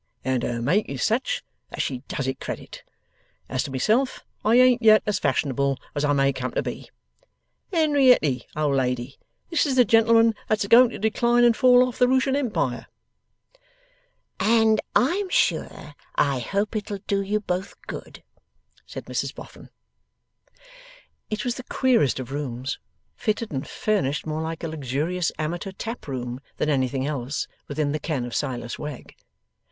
[0.25, 2.81] And her make is such, that she does it credit.
[3.47, 6.89] As to myself I ain't yet as Fash'nable as I may come to be.
[7.71, 9.19] Henerietty, old lady,
[9.51, 12.87] this is the gentleman that's a going to decline and fall off the Rooshan Empire.'
[14.39, 18.23] 'And I am sure I hope it'll do you both good,'
[18.87, 19.69] said Mrs Boffin.
[21.29, 22.79] It was the queerest of rooms,
[23.15, 27.99] fitted and furnished more like a luxurious amateur tap room than anything else within the
[27.99, 29.15] ken of Silas Wegg.